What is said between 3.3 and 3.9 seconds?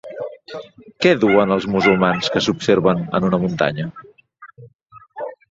muntanya?